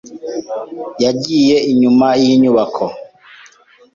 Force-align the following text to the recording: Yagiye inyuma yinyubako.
Yagiye 1.03 1.55
inyuma 1.71 2.07
yinyubako. 2.21 2.85